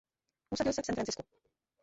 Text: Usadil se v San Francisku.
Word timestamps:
Usadil 0.49 0.73
se 0.73 0.81
v 0.81 0.85
San 0.85 0.95
Francisku. 0.95 1.23